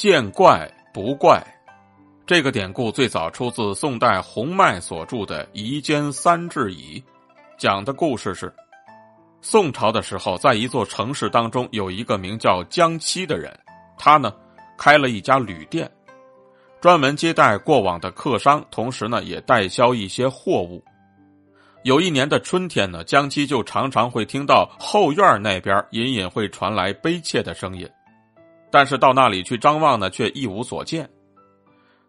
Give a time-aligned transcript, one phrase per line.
[0.00, 1.44] 见怪不怪，
[2.24, 6.98] 这个典故最早出自宋代洪迈所著的《夷坚三志矣》，
[7.58, 8.50] 讲的故事是：
[9.42, 13.54] 宋朝的时候，在一座城市当中，有一个名叫江七的人，
[13.98, 14.32] 他呢
[14.78, 15.90] 开了一家旅店，
[16.80, 20.82] 专门接待过往的客商，同时呢也代销一些货物。
[21.82, 27.86] 有一年的春天呢，江七就常常会听到后院那边隐隐会传来悲切的声音。
[28.70, 31.08] 但是到那里去张望呢，却一无所见。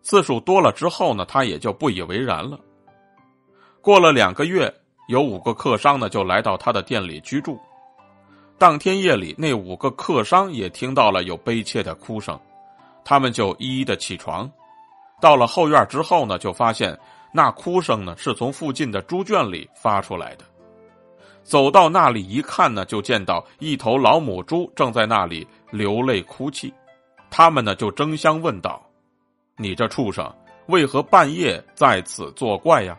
[0.01, 2.59] 次数多了之后呢，他也就不以为然了。
[3.81, 4.73] 过了两个月，
[5.07, 7.59] 有五个客商呢，就来到他的店里居住。
[8.57, 12.39] 当天夜里，那五个客商也听到了有悲切的哭声，
[13.03, 14.49] 他们就一一的起床，
[15.19, 16.95] 到了后院之后呢，就发现
[17.31, 20.45] 那哭声呢是从附近的猪圈里发出来的。
[21.43, 25.47] 走到那里一看呢，就见到一头老母猪正在那里。
[25.71, 26.73] 流泪哭泣，
[27.29, 28.85] 他们呢就争相问道
[29.55, 30.29] ：“你这畜生
[30.65, 32.97] 为何半夜在此作怪呀？”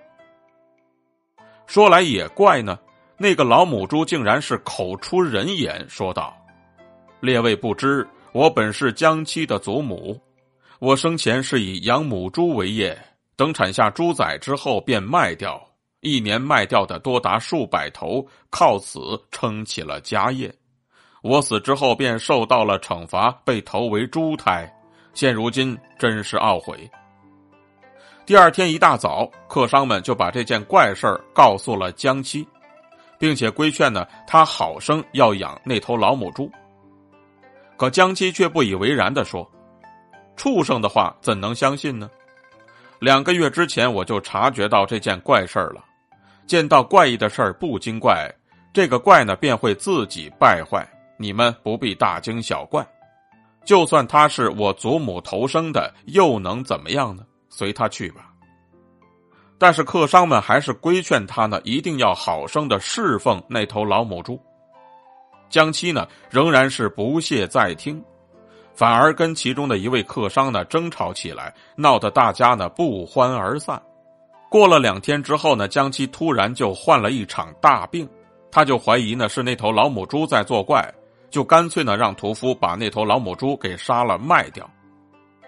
[1.69, 2.79] 说来也怪呢，
[3.19, 6.35] 那个老母猪竟然是口出人言，说道
[7.21, 10.19] ：“列位不知，我本是江妻的祖母，
[10.79, 12.99] 我生前是以养母猪为业，
[13.37, 15.63] 等产下猪崽之后便卖掉，
[16.03, 19.01] 一年卖掉的多达数百头，靠此
[19.31, 20.53] 撑起了家业。”
[21.23, 24.69] 我死之后便受到了惩罚，被投为猪胎，
[25.15, 26.91] 现如今真是懊悔。
[28.27, 32.45] 第二天一大早，客商们就把这件怪事儿告诉了江七，
[33.21, 36.51] 并且规劝呢他好生要养那头老母猪。
[37.77, 39.49] 可江七却不以为然的说
[40.35, 42.11] ：“畜生的话怎能相信呢？
[42.99, 45.85] 两个月之前我就察觉到这件怪事儿了，
[46.47, 48.31] 见到怪异的事儿不精怪，
[48.73, 50.87] 这个怪呢便会自己败坏。”
[51.19, 52.85] 你们不必大惊小怪，
[53.65, 57.23] 就算他是我祖母投生的，又能怎么样呢？
[57.49, 58.33] 随他去吧。
[59.57, 64.41] 但是客商们还是规劝他呢，一定要好生的侍奉那头老母猪。
[65.49, 68.03] 江七呢，仍然是不屑再听，
[68.75, 73.81] 反而跟其中的一位客商呢争吵起来，闹得大家呢不欢而散。
[74.53, 78.07] 过了两天之后呢，江七突然就患了一场大病，
[78.51, 80.87] 他就怀疑呢是那头老母猪在作怪。
[81.31, 84.71] 就干脆呢，让屠夫把那头老母猪给杀了卖掉。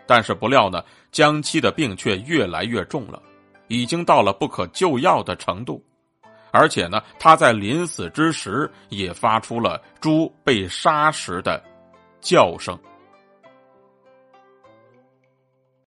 [0.07, 0.83] 但是不料呢，
[1.13, 3.23] 江七的病却越来越重了，
[3.69, 5.85] 已经到了不可救药的程度。
[6.51, 11.63] 而且呢，他在临死之时也发出了猪被杀时的
[12.23, 12.79] 叫声。